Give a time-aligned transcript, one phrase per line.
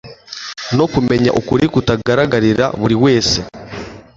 [0.77, 3.37] no kumenya ukuri kutagaragarira buri wese